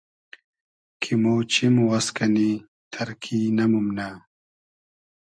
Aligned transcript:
کی 1.01 1.13
مۉ 1.21 1.25
چیم 1.51 1.75
واز 1.87 2.07
کئنی 2.15 2.51
تئرکی 2.91 3.39
نئمومنۂ 3.57 4.09